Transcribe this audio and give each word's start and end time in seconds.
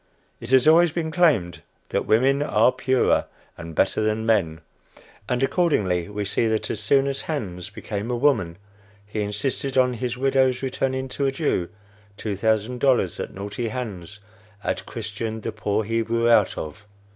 It 0.39 0.49
has 0.49 0.67
always 0.67 0.91
been 0.91 1.11
claimed 1.11 1.61
that 1.89 2.07
women 2.07 2.41
are 2.41 2.71
purer 2.71 3.25
and 3.55 3.75
better 3.75 4.01
than 4.01 4.25
men; 4.25 4.61
and 5.29 5.43
accordingly 5.43 6.09
we 6.09 6.25
see 6.25 6.47
that 6.47 6.71
as 6.71 6.79
soon 6.79 7.05
as 7.05 7.21
Hans 7.21 7.69
became 7.69 8.09
a 8.09 8.15
woman 8.17 8.57
he 9.05 9.21
insisted 9.21 9.77
on 9.77 9.93
his 9.93 10.17
widow's 10.17 10.63
returning 10.63 11.07
to 11.09 11.27
a 11.27 11.31
Jew 11.31 11.69
two 12.17 12.35
thousand 12.35 12.79
dollars 12.79 13.17
that 13.17 13.31
naughty 13.35 13.67
Hans 13.69 14.17
had 14.61 14.87
"Christianed" 14.87 15.43
the 15.43 15.51
poor 15.51 15.83
Hebrew 15.83 16.27
out 16.27 16.57
of. 16.57 16.87